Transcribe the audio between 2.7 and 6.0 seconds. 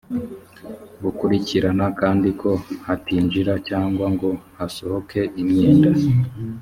hatinjira cyangwa ngo hasohoke imyenda.